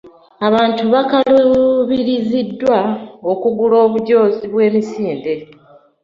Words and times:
Abantu 0.47 0.81
bakubiriziddwa 0.93 2.77
okugula 3.31 3.75
obujoozi 3.85 4.43
bw'emisinde. 4.51 5.33